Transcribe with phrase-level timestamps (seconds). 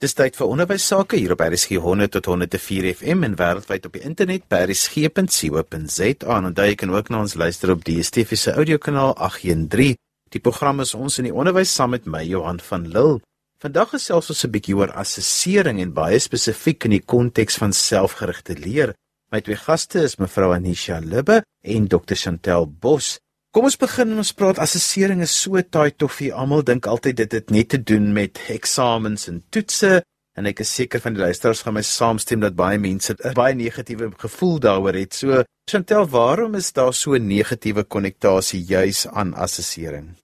[0.00, 3.98] Dis tyd vir onderwys sake hier op RSG 100 tot 104 FM en wêreldwyd op
[3.98, 6.06] die internet by rsg.co.za.
[6.38, 9.98] Onthou jy kan ook na ons luister op die DSTV se audiokanaal 813.
[10.32, 13.20] Die program is ons in die onderwys saam met my Johan van Lille.
[13.60, 18.56] Vandag gesels ons 'n bietjie oor assessering en baie spesifiek in die konteks van selfgerigte
[18.56, 18.94] leer.
[19.30, 23.18] My twee gaste is mevrou Anisha Libbe en Dr Chantel Bos.
[23.50, 26.28] Kom ons begin ons praat assessering is so taai toffie.
[26.30, 30.04] Almal dink altyd dit het net te doen met eksamens en toetse
[30.38, 33.56] en ek is seker van die luisteraars gaan my saamstem dat baie mense 'n baie
[33.58, 35.14] negatiewe gevoel daaroor het.
[35.14, 40.14] So Chantel, waarom is daar so 'n negatiewe konnektasie juis aan assessering?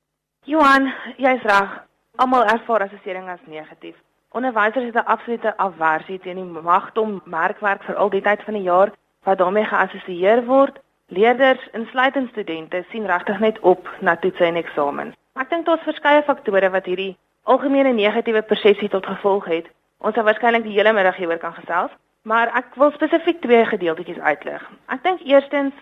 [0.44, 1.82] Johan, jy's reg.
[2.16, 3.96] Almal ervaar assessering as negatief.
[4.30, 8.62] Onderwysers het 'n absolute aversie teen die magdom merkwerk vir al die tyd van die
[8.62, 8.92] jaar
[9.24, 10.78] wat daarmee geassosieer word
[11.08, 15.14] Leerders, insluitend studente, sien regtig net op na toetse en eksamens.
[15.38, 17.12] Ek dink daar's verskeie faktore wat hierdie
[17.46, 19.68] algemene negatiewe persepsie tot gevolg het.
[20.02, 21.92] Ons sal waarskynlik die hele middag hieroor kan gesels,
[22.26, 24.64] maar ek wil spesifiek twee gedeeltetjies uitlig.
[24.90, 25.78] Ek dink eerstens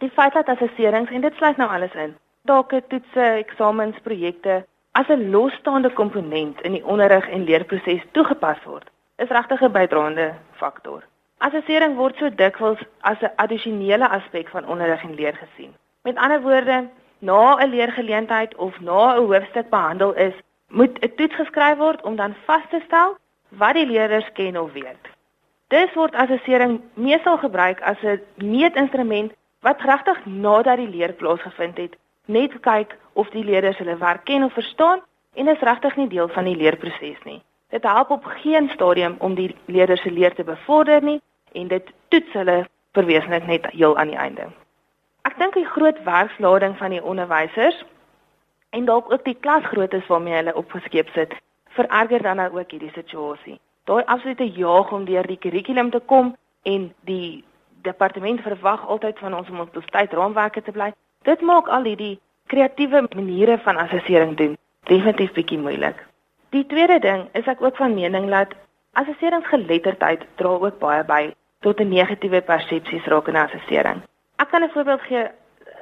[0.00, 2.14] die feit dat assesserings en dit sluit nou alles in,
[2.48, 4.62] dalk toetse, eksamens, projekte
[4.96, 10.32] as 'n losstaande komponent in die onderrig en leerproses toegepas word, is regtig 'n bydraende
[10.56, 11.04] faktor.
[11.38, 15.74] Assessering word so dikwels as 'n addisionele aspek van onderrig en leer gesien.
[16.02, 20.34] Met ander woorde, na 'n leergeleentheid of na 'n hoofstuk behandel is,
[20.68, 23.16] moet 'n toets geskryf word om dan vas te stel
[23.48, 25.04] wat die leerders ken of weet.
[25.68, 31.96] Dis word assessering meestal gebruik as 'n meetinstrument wat regtig nadat die leer plaasgevind het,
[32.24, 35.00] net kyk of die leerders hulle werk ken of verstaan
[35.34, 37.42] en is regtig nie deel van die leerproses nie.
[37.68, 41.20] Dit help op geen stadium om die leerders se leer te bevorder nie
[41.52, 44.46] en dit toets hulle verwesenlik net heel aan die einde.
[45.22, 47.84] Ek dink die groot werkslading van die onderwysers
[48.70, 51.34] en dalk ook die klasgroottes waarmee hulle opgeskep sit,
[51.74, 53.58] vererger dan nou ook hierdie situasie.
[53.84, 57.44] Daai absolute jaag om deur die kurrikulum te kom en die
[57.82, 60.92] departement verwag altyd van ons om op tyd raamwerke te bly.
[61.22, 65.98] Dit maak al hierdie kreatiewe maniere van assessering doen definitief bietjie moeilik.
[66.50, 68.54] Die tweede ding is ek ook van mening dat
[68.92, 71.22] assesseringsgeletterdheid dra ook baie by
[71.60, 74.02] tot 'n negatiewe persepsies rakende assessering.
[74.38, 75.26] Ek kan 'n voorbeeld gee.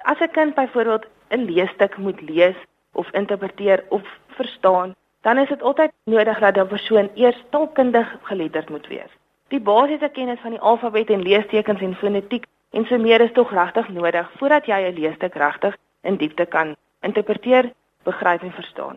[0.02, 2.56] As 'n kind byvoorbeeld 'n leesstuk moet lees
[2.92, 8.68] of interpreteer of verstaan, dan is dit altyd nodig dat 'n persoon eers taalkundig geletterd
[8.70, 9.12] moet wees.
[9.48, 13.50] Die basiese kennis van die alfabet en leestekens en fonetiek en so meer is tog
[13.50, 18.96] regtig nodig voordat jy 'n leesstuk regtig in diepte kan interpreteer, begryp en verstaan.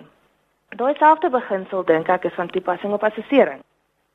[0.75, 3.61] Daai selfde beginsel dink ek is van toepassing op assessering.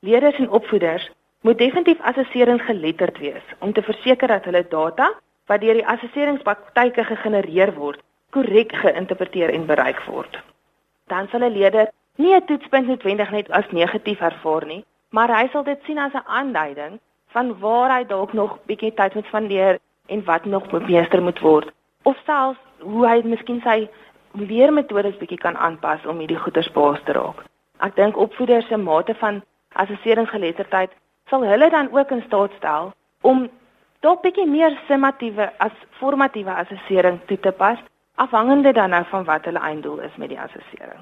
[0.05, 1.09] Leerders en opvoeders
[1.41, 5.09] moet definitief assesseringsgeletterd wees om te verseker dat hulle data
[5.49, 7.99] wat deur die assesseringspraktyke gegenereer word,
[8.29, 10.39] korrek geïnterpreteer en bereik word.
[11.09, 15.49] Dan sal 'n leerder nie 'n toetspunt noodwendig net as negatief ervaar nie, maar hy
[15.51, 16.99] sal dit sien as 'n aanduiding
[17.33, 21.73] van waar hy dalk nog bietjie tyd moet spandeer en wat nog beter moet word
[22.03, 23.87] of selfs hoe hy miskien sy
[24.33, 27.43] leermetodes bietjie kan aanpas om hierdie goeters baas te raak.
[27.85, 29.41] Ek dink opvoeders se mate van
[29.83, 30.91] assesseringsgeletterdheid
[31.29, 33.49] sal hulle dan ook in staat stel om
[34.05, 37.79] dalk bietjie meer summatiewe as formatiewe assessering toe te pas
[38.15, 41.01] afhangende dan nou van wat hulle einddoel is met die assessering.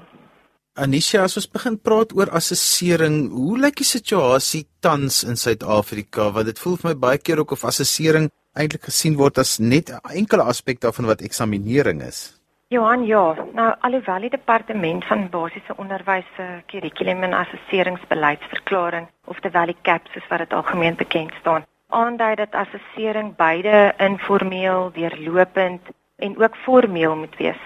[0.80, 6.30] Anisha, as ons begin praat oor assessering, hoe lyk die situasie tans in Suid-Afrika?
[6.32, 9.90] Want dit voel vir my baie keer ook of assessering eintlik gesien word as net
[9.90, 12.41] 'n enkele aspek daarvan wat eksaminering is.
[12.72, 13.34] Johan, ja.
[13.52, 20.14] Nou alhoewel die departement van basiese onderwys se kurrikulum en assesseringsbeleidsverklaring of terwyl die CAPS
[20.14, 27.16] soos wat dit algemeen bekend staan, aandui dat assessering beide informeel, deurlopend en ook formeel
[27.16, 27.60] moet wees.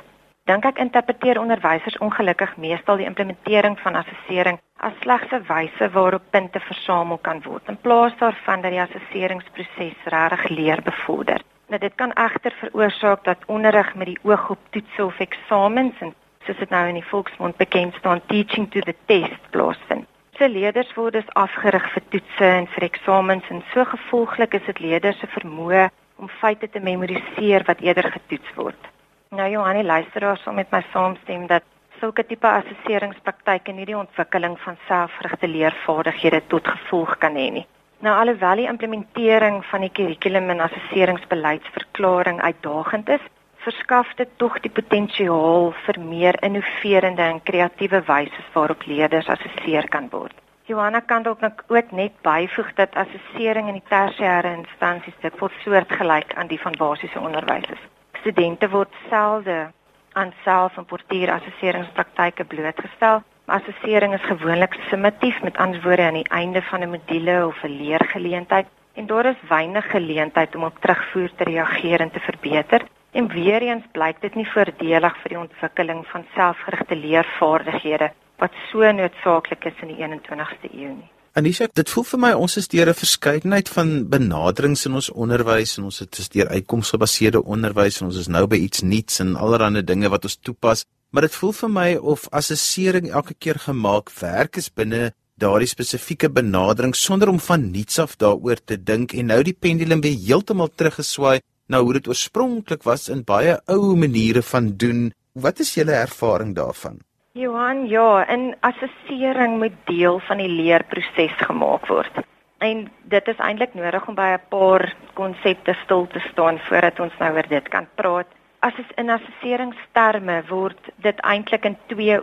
[0.51, 6.31] Dink ek interpreteer onderwysers ongelukkig meestal die implementering van assessering as slegs 'n wyse waarop
[6.31, 11.47] punte versamel kan word in plaas daarvan dat die assesseringsproses regtig leer bevorder.
[11.67, 16.15] Nou dit kan egter veroorsaak dat onderrig met die oog op toetse of eksamens en
[16.47, 20.07] soos dit nou in die volksmond bekend staan teaching to the test plaasvind.
[20.39, 24.79] Se leerders word dus afgerig vir toetse en vir eksamens en so gevolglik is dit
[24.79, 25.89] leerders se vermoë
[26.23, 28.91] om feite te memoriseer wat eerder getoets word.
[29.35, 31.67] Nou Johanie luisteraars sal met my saamstem dat
[32.01, 37.67] sulke tipe assesseringspraktyke nie die ontwikkeling van selfgerigte leervaardighede tot gevolg kan hê nie.
[38.05, 43.23] Nou alhoewel die implementering van die kurrikulum en assesseringsbeleidsverklaring uitdagend is,
[43.65, 50.11] verskaf dit tog die potensiaal vir meer innoverende en kreatiewe wyse waarop leerders assesseer kan
[50.13, 50.35] word.
[50.69, 56.51] Johanna kan dalk ook net byvoeg dat assessering in die tersiêre instansies dikwels soortgelyk aan
[56.53, 57.83] die van basiese onderwys is.
[58.21, 59.71] Studente word selde
[60.13, 66.81] aan self- en portierassesseringspraktyke blootgestel Assessering is gewoonlik summatief met antwoorde aan die einde van
[66.83, 72.01] 'n module of 'n leergeleentheid en daar is weinig geleentheid om op terugvoer te reageer
[72.01, 72.83] en te verbeter.
[73.11, 78.93] En weer eens blyk dit nie voordelig vir die ontwikkeling van selfgerigte leervaardighede wat so
[78.93, 81.11] noodsaaklik is in die 21ste eeu nie.
[81.33, 85.79] Anisha, dit voel vir my ons is deur 'n verskeidenheid van benaderings in ons onderwys
[85.79, 89.85] en ons het deur uitkomsgebaseerde onderwys en ons is nou by iets nuuts en allerlei
[89.85, 90.85] dinge wat ons toepas,
[91.17, 96.29] maar dit voel vir my of assessering elke keer gemaak werk is binne daardie spesifieke
[96.29, 100.69] benadering sonder om van niets af daaroor te dink en nou die pendulum weer heeltemal
[100.69, 101.41] teruggeswaai
[101.73, 105.09] na hoe dit oorspronklik was in baie ou maniere van doen.
[105.33, 107.01] Wat is julle ervaring daarvan?
[107.33, 112.25] Johan, ja, en assessering moet deel van die leerproses gemaak word.
[112.61, 117.17] En dit is eintlik nodig om by 'n paar konsepte stil te staan voordat ons
[117.19, 118.29] nou oor dit kan praat.
[118.61, 122.19] As is in assesseringsterme word dit eintlik in twee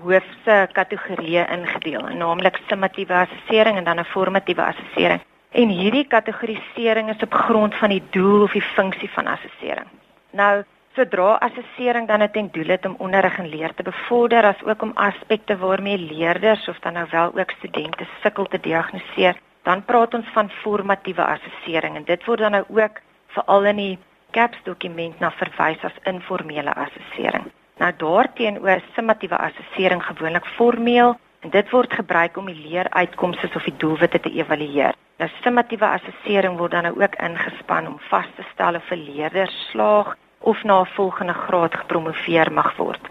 [0.00, 5.20] hoofse kategorieë ingedeel, naamlik summatiewe assessering en dan 'n formatiewe assessering.
[5.50, 9.86] En hierdie kategorisering is op grond van die doel of die funksie van assessering.
[10.30, 10.62] Nou,
[10.94, 14.82] sodra assessering dan 'n ten doel het om onderrig en leer te bevorder as ook
[14.82, 20.14] om aspekte waarmee leerders of dan nou wel ook studente sukkel te diagnoseer, dan praat
[20.14, 23.98] ons van formatiewe assessering en dit word dan nou ook veral in die
[24.30, 27.50] CAPS dokument na verwys as informele assessering.
[27.80, 33.76] Nou daarteenoor summatiewe assessering gewoonlik formeel en dit word gebruik om die leeruitkomste of die
[33.76, 34.94] doelwitte te evalueer.
[35.18, 39.48] Nou summatiewe assessering word dan nou ook ingespan om vas te stel of 'n leerder
[39.70, 43.08] slaag of na 'n volgende graad gepromoveer mag word.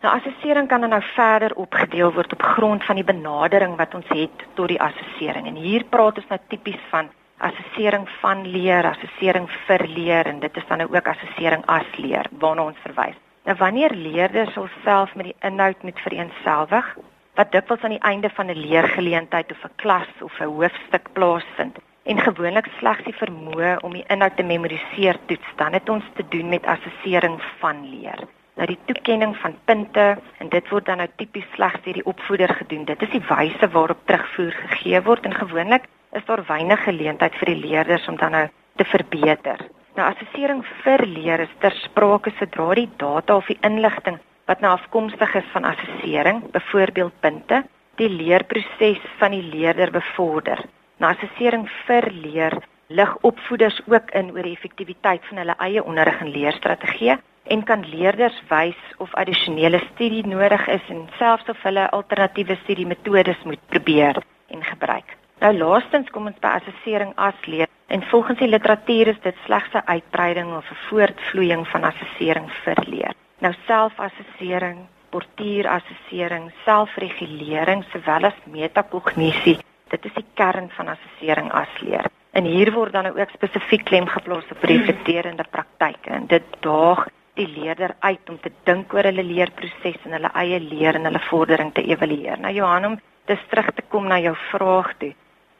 [0.00, 4.08] Nou assessering kan dan nou verder opgedeel word op grond van die benadering wat ons
[4.08, 5.46] het tot die assessering.
[5.46, 10.56] En hier praat ons nou tipies van assessering van leer, assessering vir leer en dit
[10.56, 13.18] is dan ook assessering as leer waarna ons verwys.
[13.44, 16.96] Nou wanneer leerders self met die inhoud moet vereenselwig,
[17.38, 21.78] wat dikwels aan die einde van 'n leergeleentheid of 'n klas of 'n hoofstuk plaasvind,
[22.02, 26.24] en gewoonlik slegs die vermoë om die inhoud te memoriseer toets, dan het ons te
[26.28, 28.24] doen met assessering van leer.
[28.58, 32.54] Nou die toekenning van punte en dit word dan nou tipies slegs deur die opvoeder
[32.54, 32.84] gedoen.
[32.84, 37.52] Dit is die wyse waarop terugvoer gegee word en gewoonlik is daar weinig geleentheid vir
[37.52, 38.46] die leerders om dan nou
[38.76, 39.60] te verbeter.
[39.98, 44.70] Nou assessering vir leer is ter sprake sodra die data of die inligting wat nou
[44.72, 47.62] afkomstig is van assessering, byvoorbeeld punte,
[48.00, 50.62] die leerproses van die leerder bevorder.
[50.98, 52.56] Na assessering vir leer
[52.88, 57.18] lig opvoeders ook in oor die effektiwiteit van hulle eie onderrig en leerstrategie
[57.52, 63.44] en kan leerders wys of addisionele studie nodig is en selfs of hulle alternatiewe studiemetodes
[63.44, 65.17] moet probeer en gebruik.
[65.40, 69.72] Nou laastens kom ons by assessering as leer en volgens die literatuur is dit slegs
[69.74, 73.14] 'n uitbreiding of 'n voortvloeiing van assessering vir leer.
[73.38, 74.78] Nou selfassessering,
[75.10, 79.58] portuurassessering, selfregulering sowel as metakognisie
[79.88, 82.08] Dit is die kern van assessering as leer.
[82.36, 87.06] En hier word dan ook spesifiek klem geplaas op reflekterende praktyke en dit daag
[87.38, 91.22] die leerder uit om te dink oor hulle leerproses en hulle eie leer en hulle
[91.30, 92.40] vordering te evalueer.
[92.42, 92.98] Nou Johan om
[93.30, 95.14] dis terug te kom na jou vraag toe.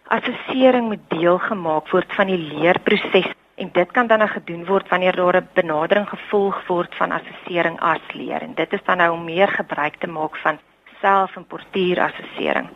[0.08, 3.26] Assessering moet deel gemaak word van die leerproses
[3.60, 7.76] en dit kan dan nou gedoen word wanneer daar 'n benadering gevolg word van assessering
[7.80, 10.58] as leer en dit is dan nou om meer gebruik te maak van
[11.00, 12.68] self- en portuurassessering.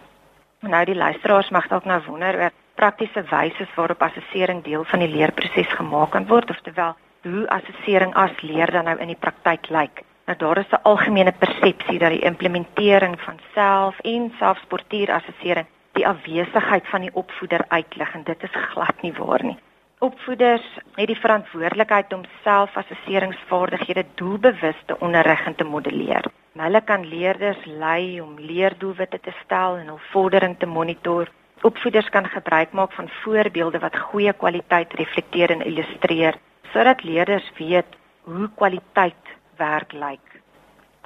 [0.60, 5.14] Nou die luisteraars mag dalk nou wonder oor praktiese wyse waarop assessering deel van die
[5.16, 10.02] leerproses gemaak kan word, oftewel hoe assessering as leer dan nou in die praktyk lyk.
[10.26, 16.86] Nou daar is 'n algemene persepsie dat die implementering van self- en selfsportuurassessering die afwesigheid
[16.88, 19.58] van die opvoeder uitlig en dit is glad nie waar nie.
[20.02, 20.64] Opvoeders
[20.96, 26.26] het die verantwoordelikheid om selfassesseringsvaardighede doelbewus te onderrig en te modelleer.
[26.58, 31.30] Hulle kan leerders lei om leerdoelwitte te stel en hul vordering te monitor.
[31.62, 36.40] Opvoeders kan gebruik maak van voorbeelde wat goeie kwaliteit reflekteer en illustreer
[36.72, 40.40] sodat leerders weet hoe kwaliteit werk lyk.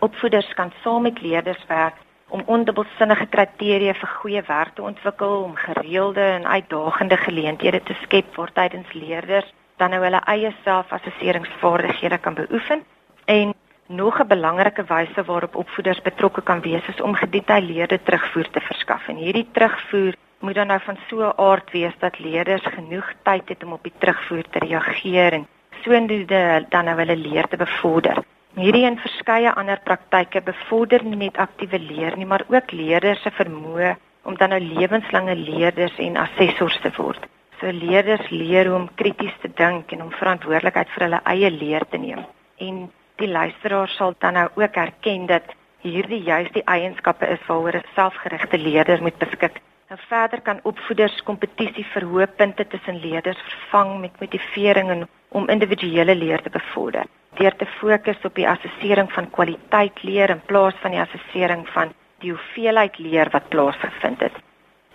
[0.01, 5.55] Opvoeders kan saam met leerders werk om ondubbelsinnige kriteria vir goeie werk te ontwikkel om
[5.55, 12.35] gereelde en uitdagende geleenthede te skep waar tydens leerders dan nou hulle eie selfassesseringsvaardighede kan
[12.35, 12.83] beoefen
[13.25, 13.55] en
[13.89, 19.09] Nog 'n belangrike wyse waarop opvoeders betrokke kan wees is om gedetailleerde terugvoer te verskaf.
[19.09, 23.49] En hierdie terugvoer moet dan nou van so 'n aard wees dat leerders genoeg tyd
[23.49, 25.47] het om op die terugvoer te reageer en
[25.83, 28.17] sodoende dan nou hulle leer te bevorder.
[28.57, 33.29] Hierdie en verskeie ander praktyke bevorder nie net aktiewe leer nie, maar ook leerders se
[33.37, 33.91] vermoë
[34.25, 37.27] om dan nou lewenslange leerders en assessors te word.
[37.61, 41.85] So leerders leer hoe om krities te dink en om verantwoordelikheid vir hulle eie leer
[41.91, 42.25] te neem.
[42.57, 42.79] En
[43.21, 45.53] die luisteraar sal dan nou ook erken dat
[45.85, 49.61] hierdie juist die eienskappe is waaroor 'n selfgerigte leerder moet beskik.
[49.93, 55.49] Nou verder kan opvoeders kompetisie vir hoë punte tussen leerders vervang met motivering en om
[55.49, 57.05] individuele leer te bevorder.
[57.37, 61.93] Deur te fokus op die assessering van kwaliteit leer in plaas van die assessering van
[62.25, 64.37] die hoeveelheid leer wat plaasgevind het.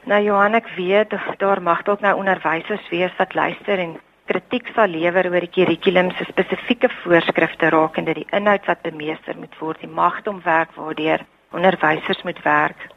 [0.10, 4.00] Nou Johan, ek weet daar mag dalk nou onderwysers wees wat luister en
[4.32, 9.54] kritiek sal lewer oor die kurrikulum se spesifieke voorskrifte rakende die inhoud wat bemeester moet
[9.60, 12.88] word, die magtomwerk waardeur onderwysers moet werk,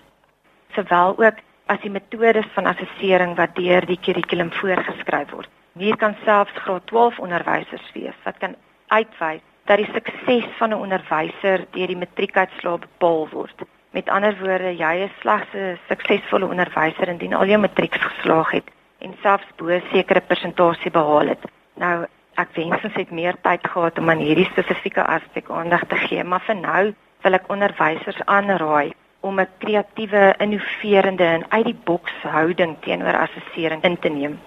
[0.76, 5.50] sowel ook as die metodes van assessering wat deur die kurrikulum voorgeskryf word.
[5.76, 8.54] Hier kan selfs graad 12 onderwysers wees wat kan
[8.88, 13.62] uitwys dat die sukses van 'n onderwyser deur die matriekuitslae bepaal word.
[13.90, 18.68] Met ander woorde, jy is slegs 'n suksesvolle onderwyser indien al jou matriek geslaag het
[18.98, 21.44] en selfs bo 'n sekere persentasie behaal het.
[21.74, 25.96] Nou, ek wens ons het meer tyd gehad om aan hierdie spesifieke aspek aandag te
[25.96, 31.80] gee, maar vir nou wil ek onderwysers aanraai om 'n kreatiewe, innoverende en uit die
[31.84, 34.40] boks houding teenoor assessering in te neem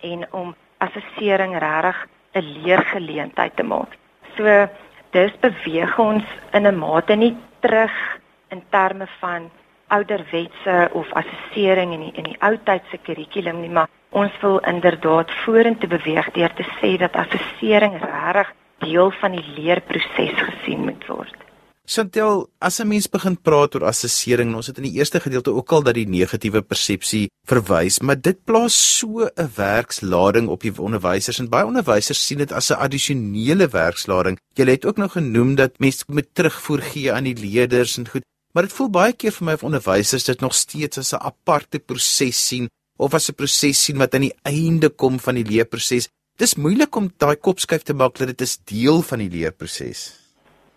[0.00, 3.96] en om assessering regtig 'n leergeleentheid te maak.
[4.36, 4.68] So
[5.10, 7.94] dis beweeg ons in 'n mate nie terug
[8.50, 9.50] in terme van
[9.88, 15.30] ouderwetse of assessering in die, in die ou tydse kurrikulum nie, maar ons wil inderdaad
[15.44, 21.43] vorentoe beweeg deur te sê dat assessering regtig deel van die leerproses gesien moet word.
[21.84, 25.72] Chantel, as 'n mens begin praat oor assessering, ons het in die eerste gedeelte ook
[25.72, 31.38] al dat die negatiewe persepsie verwys, maar dit plaas so 'n werkslading op die onderwysers
[31.38, 34.38] en baie onderwysers sien dit as 'n addisionele werkslading.
[34.56, 38.24] Jy het ook nou genoem dat mense moet terugvoer gee aan die leerders en goed.
[38.54, 41.78] Maar dit voel baie keer vir my of onderwysers dit nog steeds as 'n aparte
[41.78, 46.08] proses sien of as 'n proses sien wat aan die einde kom van die leerproses.
[46.38, 50.23] Dis moeilik om daai kopskuif te maak dat dit is deel van die leerproses.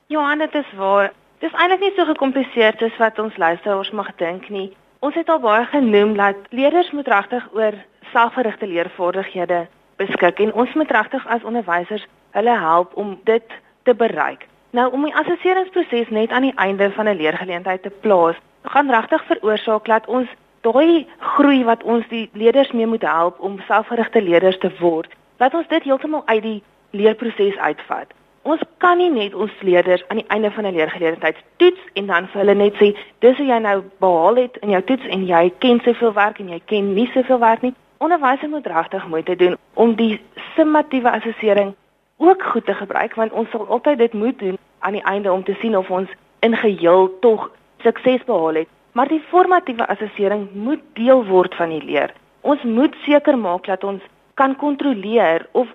[0.10, 1.12] Johan, dit is waar.
[1.40, 4.70] Dis eintlik nie so gekompliseerd as wat ons luisteraars mag dink nie.
[5.04, 7.76] Ons het al baie genoem dat leerders moet regtig oor
[8.14, 9.66] selfgerigte leervaardighede
[10.00, 12.06] beskik en ons moet regtig as onderwysers
[12.38, 14.46] hulle help om dit te bereik.
[14.72, 19.26] Nou om die assesseringsproses net aan die einde van 'n leergeleentheid te plaas, gaan regtig
[19.26, 20.30] veroorsaak dat ons
[20.62, 25.54] daai groei wat ons die leerders mee moet help om selfgerigte leerders te word, dat
[25.54, 28.08] ons dit heeltemal uit die leerproses uitvat.
[28.48, 32.28] Ons kan nie net ons leerders aan die einde van 'n leergeleentheid toets en dan
[32.28, 32.88] vir hulle net sê
[33.20, 36.50] dis hoe jy nou behaal het in jou toets en jy ken soveel werk en
[36.50, 37.74] jy ken nie soveel werk nie.
[37.98, 40.22] Onderwysers moet regtig moeite doen om die
[40.56, 41.74] summatiewe assessering
[42.18, 45.44] ook goed te gebruik want ons sal altyd dit moet doen aan die einde om
[45.44, 48.68] te sien of ons in geheel tog sukses behaal het.
[48.92, 52.14] Maar die formatiewe assessering moet deel word van die leer.
[52.42, 54.02] Ons moet seker maak dat ons
[54.34, 55.68] kan kontroleer of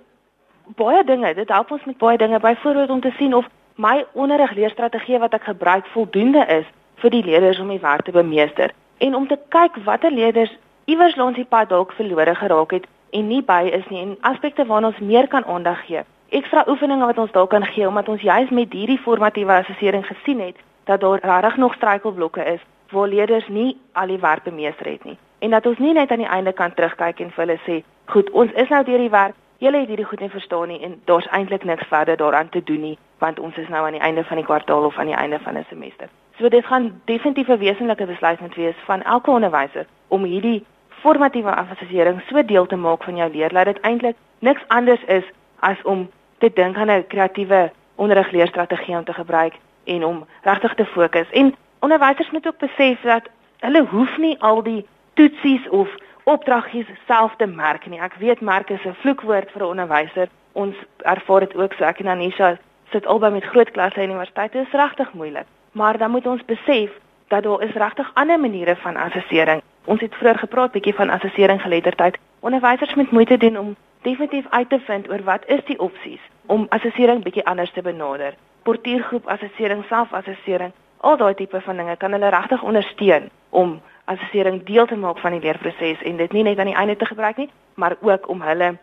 [0.76, 5.18] baie dinge, dit help ons met baie dinge, byvoorbeeld om te sien of my onderrigleerstrategie
[5.18, 6.66] wat ek gebruik voldoende is
[7.02, 10.52] vir die leerders om die werk te bemeester en om te kyk watter leerders
[10.84, 14.66] iewers langs die pad dalk verlore geraak het en nie by is nie en aspekte
[14.66, 18.20] waarna ons meer kan aandag gee ekstra oefeninge wat ons dalk kan gee omdat ons
[18.20, 22.60] juis met hierdie formatiewe assessering gesien het dat daar regtig nog struikelblokke is
[22.92, 25.18] waar leerders nie al die werk bemeester het nie.
[25.38, 28.30] En dat ons nie net aan die einde kan terugkyk en vir hulle sê, "Goed,
[28.30, 29.34] ons is nou deur die werk.
[29.62, 32.80] Julle het hierdie goed nie verstaan nie en daar's eintlik niks verder daaraan te doen
[32.80, 35.38] nie, want ons is nou aan die einde van die kwartaal of aan die einde
[35.38, 39.86] van 'n semester." So dit gaan definitief 'n wesenlike besluit moet wees van elke onderwyser
[40.08, 44.62] om hierdie formatiewe assessering so deel te maak van jou leer dat dit eintlik niks
[44.68, 45.24] anders is
[45.58, 49.54] as om te dink aan 'n kreatiewe onderrigleerstrategie om te gebruik
[49.84, 51.30] en om regtig te fokus.
[51.30, 53.28] En onderwysers moet ook besef dat
[53.58, 55.88] hulle hoef nie al die toetsies of
[56.24, 58.00] opdraggies self te merk nie.
[58.00, 60.28] Ek weet merk is 'n vloekwoord vir 'n onderwyser.
[60.52, 62.56] Ons ervaar dit ook so ek en Anisha
[62.90, 64.52] sit albei met groot klasse in universiteit.
[64.52, 65.46] Dit is regtig moeilik.
[65.72, 66.90] Maar dan moet ons besef
[67.28, 69.62] dat daar is regtig ander maniere van assessering.
[69.84, 72.18] Ons het vroeër gepraat bietjie van assessering geletterdheid.
[72.40, 76.66] Onderwysers moet moeite doen om definitief uit te vind oor wat is die opsies om
[76.68, 78.34] assessering bietjie anders te benader.
[78.62, 84.86] Portiergroep assessering, selfassessering, al daai tipe van dinge kan hulle regtig ondersteun om assessering deel
[84.86, 87.50] te maak van die leerproses en dit nie net aan die einde te gebruik nie,
[87.74, 88.76] maar ook om hulle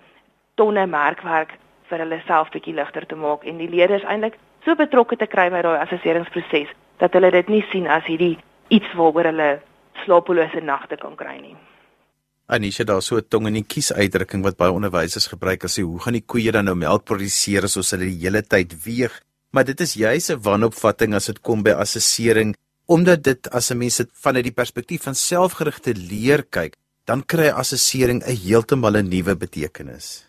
[0.55, 1.55] tonne merkwerk
[1.89, 5.49] vir hulle self bietjie ligter te maak en die leerders eintlik so betrokke te kry
[5.49, 8.38] by daai assesseringsproses dat hulle dit nie sien as hierdie
[8.69, 9.49] iets waaroor hulle
[10.03, 11.55] slapelose nagte kan kry nie.
[12.49, 15.83] Anisha daar so 'n tong in die kies uitdrukking wat baie onderwysers gebruik as jy
[15.83, 19.21] hoe gaan die koeie dan nou melk produseer as ons hulle die hele tyd weeg
[19.51, 22.55] maar dit is juis 'n wanopvatting as dit kom by assessering
[22.89, 27.50] omdat dit as 'n mens dit vanuit die perspektief van selfgerigte leer kyk dan kry
[27.50, 30.25] assessering 'n heeltemal 'n nuwe betekenis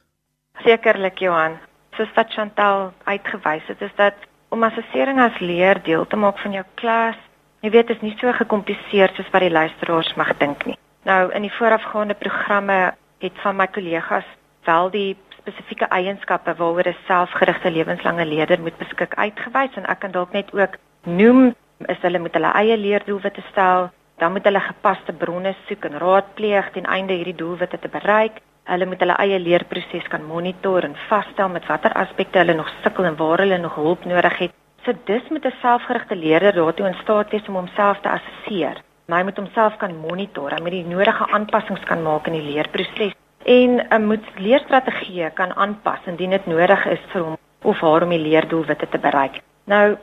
[0.64, 1.58] Sekerlik Johan
[1.96, 4.14] soos wat Chantal uitgewys het is dat
[4.50, 7.18] om assessering as leer deel te maak van jou klas.
[7.62, 10.78] Jy weet is nie so gekompliseer soos wat die luisteraars mag dink nie.
[11.08, 12.78] Nou in die voorafgaande programme
[13.20, 14.26] het van my kollegas
[14.68, 20.12] wel die spesifieke eienskappe waaroor 'n selfgerigte lewenslange leerder moet beskik uitgewys en ek kan
[20.12, 21.54] dalk net ook noem
[21.88, 26.70] is hulle met hulle eie leerdoelwitte stel, dan moet hulle gepaste bronne soek en raadpleeg
[26.72, 28.40] ten einde hierdie doelwitte te bereik.
[28.68, 33.08] Hulle moet hulle eie leerproses kan monitor en vasstel met watter aspekte hulle nog sukkel
[33.08, 34.52] en waar hulle nog hulp nodig het.
[34.84, 38.82] So dis met 'n selfgerigte leerder daartoe in staat wees om homself te assesseer.
[39.06, 43.12] Hy moet homself kan monitor, hy moet die nodige aanpassings kan maak in die leerproses
[43.44, 48.08] en 'n moet leerstrategieë kan aanpas indien dit nodig is vir hom of haar om
[48.08, 49.40] die leerdoelwitte te bereik.
[49.64, 49.96] Nou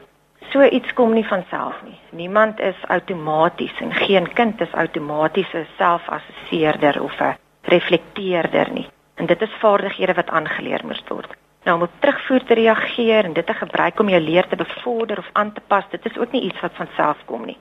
[0.52, 2.00] so iets kom nie van self nie.
[2.12, 8.88] Niemand is outomaties en geen kind is outomaties 'n selfassesseerder of 'n reflekteerder nie.
[9.16, 11.36] En dit is vaardighede wat aangeleer moet word.
[11.64, 15.18] Nou om op terugvoer te reageer en dit te gebruik om jou leer te bevorder
[15.18, 17.58] of aan te pas, dit is ook nie iets wat van self kom nie.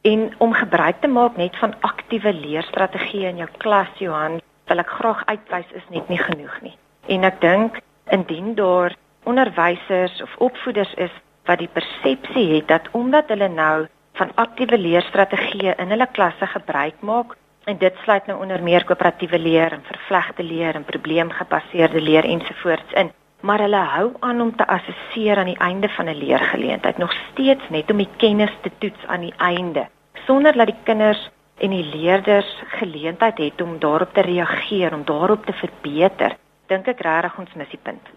[0.00, 4.90] En om gebruik te maak net van aktiewe leerstrategieë in jou klas, Johan, wil ek
[4.90, 6.74] graag uitwys is net nie genoeg nie.
[7.06, 7.78] En ek dink
[8.12, 11.12] indien daar onderwysers of opvoeders is
[11.44, 17.00] wat die persepsie het dat omdat hulle nou van aktiewe leerstrategieë in hulle klasse gebruik
[17.00, 22.24] maak, En dit sluit nou onder meer koöperatiewe leer en vervlegte leer en probleemgebaseerde leer
[22.24, 23.12] ensovoorts in.
[23.40, 27.68] Maar hulle hou aan om te assesseer aan die einde van 'n leergeleentheid, nog steeds
[27.68, 29.86] net om die kennis te toets aan die einde,
[30.26, 35.46] sonder dat die kinders en die leerders geleentheid het om daarop te reageer, om daarop
[35.46, 36.36] te verbeter.
[36.66, 38.08] Dink ek regtig ons mis die punt.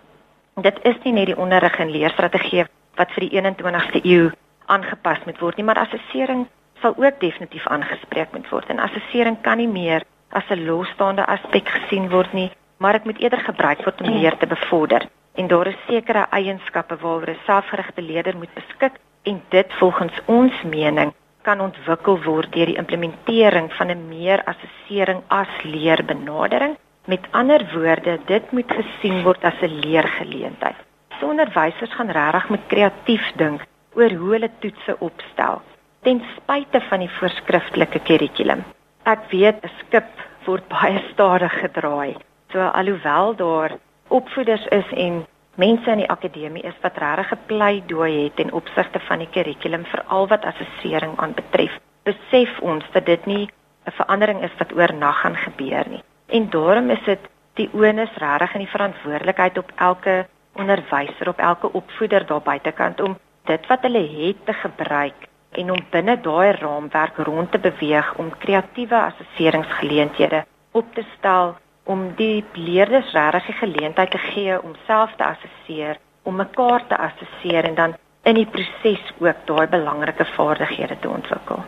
[0.55, 2.65] Dit is nie net die onderrig en leerstrategie
[2.97, 4.31] wat vir die 21ste eeu
[4.65, 6.47] aangepas moet word nie, maar assessering
[6.81, 8.69] sal ook definitief aangespreek moet word.
[8.69, 13.19] En assessering kan nie meer as 'n losstaande aspek gesien word nie, maar dit moet
[13.19, 15.07] eerder gebruik word om leer te bevorder.
[15.35, 20.63] En daar is sekere eienskappe waaroor 'n selfgerigte leerder moet beskik en dit volgens ons
[20.63, 26.77] mening kan ontwikkel word deur die implementering van 'n meer assessering as leerbenadering.
[27.05, 30.86] Met ander woorde, dit moet gesien word as 'n leergeleentheid.
[31.19, 33.63] So onderwysers gaan regtig met kreatief dink
[33.97, 35.61] oor hoe hulle toetse opstel
[36.05, 38.61] ten spyte van die voorskriftelike kurrikulum.
[39.03, 40.11] Ek weet 'n skip
[40.45, 42.15] word baie stadig gedraai.
[42.51, 43.71] So alhoewel daar
[44.07, 45.25] opvoeders is en
[45.55, 50.27] mense in die akademie is wat regtig gepleidooi het ten opsigte van die kurrikulum veral
[50.27, 53.49] wat assessering aanbetref, besef ons dat dit nie
[53.87, 56.03] 'n verandering is wat oornag gaan gebeur nie.
[56.27, 57.19] En daarom is dit
[57.53, 60.25] die onus regtig en die verantwoordelikheid op elke
[60.59, 65.85] onderwyser, op elke opvoeder daar buitekant om dit wat hulle het te gebruik en om
[65.91, 73.13] binne daai raamwerk rond te beweeg om kreatiewe assesseringsgeleenthede op te stel om die leerders
[73.15, 77.95] regtig die geleentheid te gee om self te assesseer, om mekaar te assesseer en dan
[78.27, 81.63] in die proses ook daai belangrike vaardighede te ontwikkel.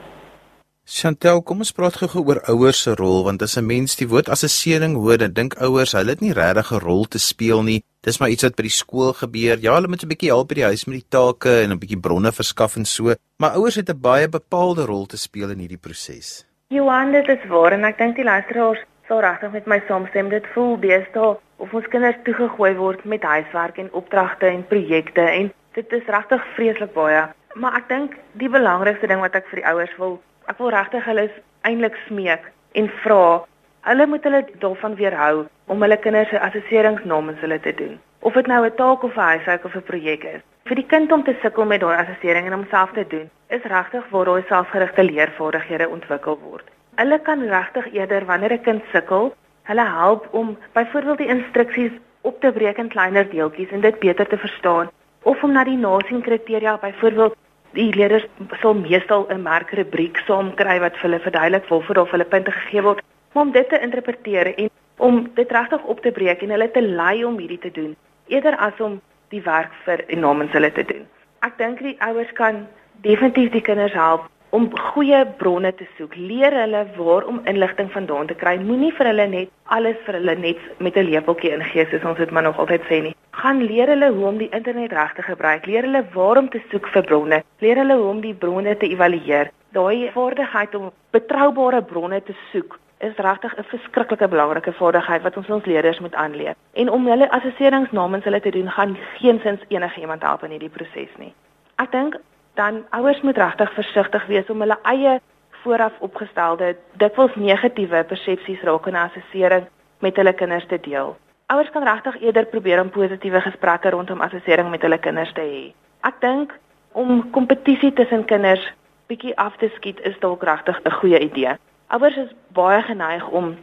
[0.89, 4.29] Chantel, kom ons praat gou oor ouers se rol want as 'n mens die woord
[4.29, 7.83] assessering hoor, dan dink ouers hulle het nie regtig 'n rol te speel nie.
[8.07, 9.59] Dis maar iets wat by die skool gebeur.
[9.59, 11.99] Ja, hulle moet 'n bietjie help by die huis met die take en 'n bietjie
[11.99, 15.83] bronne verskaf en so, maar ouers het 'n baie bepaalde rol te speel in hierdie
[15.87, 16.45] proses.
[16.69, 20.29] Johan, dit is waar en ek dink die luisteraars sal regtig met my saamstem.
[20.29, 25.53] Dit voel deesdae of ons kinders toegegooi word met huiswerk en opdragte en projekte en
[25.73, 27.27] dit is regtig vreeslik baie.
[27.55, 31.05] Maar ek dink die belangrikste ding wat ek vir die ouers wil Ek wil regtig
[31.05, 31.27] hulle
[31.67, 32.47] eintlik smeek
[32.79, 33.45] en vra
[33.85, 37.99] hulle moet hulle daarvan weerhou om hulle kinders se assesserings namens hulle te doen.
[38.19, 40.41] Of dit nou 'n taak of 'n huiswerk of 'n projek is.
[40.69, 44.09] Vir die kind om te sukkel met daai assessering en homself te doen, is regtig
[44.09, 46.65] waar daai selfgerigte leervaardighede ontwikkel word.
[46.95, 52.39] Hulle kan regtig eerder wanneer 'n kind sukkel, hulle help om byvoorbeeld die instruksies op
[52.41, 54.89] te breek in kleiner deeltjies en dit beter te verstaan
[55.23, 57.35] of om na die nasienkriteria byvoorbeeld
[57.77, 58.25] die leerders
[58.61, 62.81] sal meestal 'n merkrubriek saam kry wat vir hulle verduidelik waarvoor of hulle punte gegee
[62.81, 63.03] word
[63.33, 67.23] om dit te interpreteer en om dit regtig op te breek en hulle te lei
[67.25, 67.95] om hierdie te doen
[68.29, 68.99] eerder as om
[69.33, 71.05] die werk vir en namens hulle te doen.
[71.45, 72.65] Ek dink die ouers kan
[73.05, 76.15] definitief die kinders help om goeie bronne te soek.
[76.17, 78.55] Leer hulle waar om inligting vandaan te kry.
[78.57, 82.31] Moenie vir hulle net alles vir hulle net met 'n lepeltjie ingee soos ons dit
[82.31, 83.15] maar nog altyd sê nie.
[83.41, 85.65] Gaan leer hulle hoe om die internet reg te gebruik.
[85.65, 87.43] Leer hulle waar om te soek vir bronne.
[87.59, 89.51] Leer hulle hoe om die bronne te evalueer.
[89.71, 95.49] Daai vaardigheid om betroubare bronne te soek is regtig 'n verskriklike belangrike vaardigheid wat ons
[95.49, 96.55] ons leerders moet aanleer.
[96.73, 100.69] En om hulle assesserings namens hulle te doen, gaan geensins enige iemand help in hierdie
[100.69, 101.33] proses nie.
[101.75, 102.19] Ek dink
[102.53, 105.19] dan ouers moet regtig versigtig wees om hulle eie
[105.63, 109.67] vooraf opgestelde dikwels negatiewe persepsies rakende assessering
[109.99, 111.15] met hulle kinders te deel.
[111.47, 115.63] Ouers kan regtig eerder probeer om positiewe gesprekke rondom assessering met hulle kinders te hê.
[116.07, 116.53] Ek dink
[116.91, 118.73] om kompetisie tussen kinders
[119.07, 121.57] bietjie af te skiet is dalk regtig 'n goeie idee.
[121.89, 123.55] Ouers is baie geneig om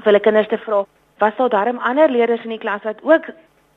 [0.00, 0.84] vir hulle kinders te vra,
[1.18, 3.24] "Was daar darm ander leerders in die klas wat ook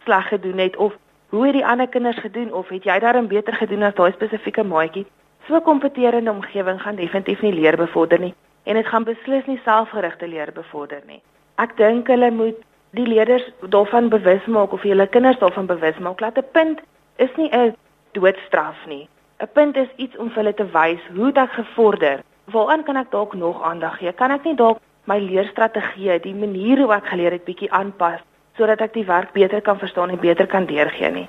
[0.04, 0.94] sleg gedoen het of
[1.30, 4.64] hoe het die ander kinders gedoen of het jy darm beter gedoen as daai spesifieke
[4.64, 5.06] maatjie?"
[5.48, 9.62] So 'n kompeterende omgewing gaan definitief nie leer bevorder nie en dit gaan beslis nie
[9.64, 11.22] selfgerigte leer bevorder nie.
[11.58, 12.56] Ek dink hulle moet
[12.90, 16.80] die leerders daarvan bewus maak of hulle kinders daarvan bewus maak dat 'n punt
[17.18, 17.76] is nie 'n
[18.12, 19.08] doodstraf nie.
[19.40, 22.20] 'n Punt is iets om vir hulle te wys hoe dit gevorder.
[22.52, 24.12] Waaraan kan ek dalk nog aandag gee?
[24.14, 28.22] Kan ek nie dalk my leerstrategie, die manier hoe ek geleer het bietjie aanpas
[28.58, 31.28] sodat ek die werk beter kan verstaan en beter kan deurgee nie.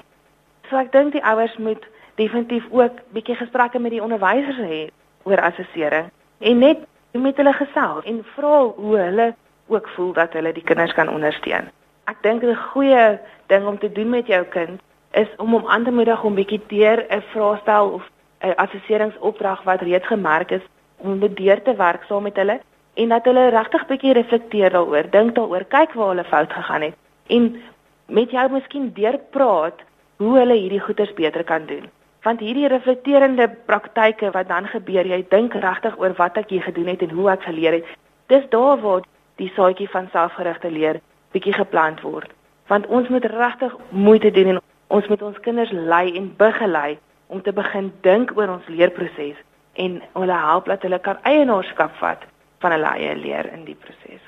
[0.69, 1.87] So ek dink die ouers moet
[2.21, 4.81] definitief ook bietjie gesprekke met die onderwysers hê
[5.25, 6.11] oor assessering
[6.45, 9.31] en net met hulle gesels en vra hoe hulle
[9.73, 11.71] ook voel dat hulle die kinders kan ondersteun.
[12.11, 14.81] Ek dink 'n goeie ding om te doen met jou kind
[15.13, 18.11] is om hom aan te moedig om bietjie deur 'n vraestel of
[18.43, 20.63] 'n assesseringsopdrag wat reeds gemerk is
[21.05, 22.61] dit deur te werk saam met hulle
[22.95, 26.95] en dat hulle regtig bietjie reflekteer daaroor, dink daaroor, kyk waar hulle fout gegaan het
[27.29, 27.51] en
[28.07, 29.83] met jou miskien deurpraat
[30.23, 31.89] hoe hulle hierdie goeders beter kan doen.
[32.25, 36.93] Want hierdie reflekterende praktyke wat dan gebeur, jy dink regtig oor wat ek hier gedoen
[36.93, 37.89] het en hoe ek geleer het.
[38.33, 39.03] Dis daar waar
[39.41, 41.01] die saadjie van selfgerigte leer
[41.33, 42.31] bietjie geplant word.
[42.69, 47.43] Want ons moet regtig moeite doen en ons moet ons kinders lei en begelei om
[47.43, 49.41] te begin dink oor ons leerproses
[49.75, 52.23] en hulle help dat hulle kan eienaarskap vat
[52.63, 54.23] van hulle eie leer in die proses.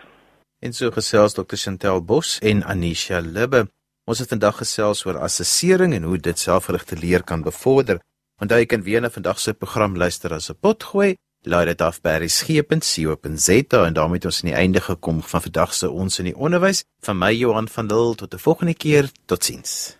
[0.60, 1.56] En so gesels Dr.
[1.56, 3.66] Chantel Bos en Anisha Libbe.
[4.06, 8.00] Ons het vandag gesels oor assessering en hoe dit selfgerigte leer kan bevorder.
[8.40, 12.00] Onthou jy kan weer na vandag se program luister as 'n potgooi laai dit af
[12.02, 16.30] by resgep.co.za en daarmee het ons aan die einde gekom van vandag se ons in
[16.30, 19.96] die onderwys van my Johan van Lille tot 'n volgende keer totsiens